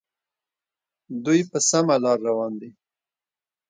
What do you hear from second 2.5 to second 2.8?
دي.